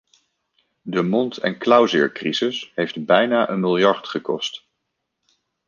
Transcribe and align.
De 0.81 1.03
mond- 1.03 1.37
en 1.37 1.57
klauwzeercrisis 1.57 2.71
heeft 2.75 3.05
bijna 3.05 3.49
een 3.49 3.59
miljard 3.59 4.07
gekost. 4.07 4.65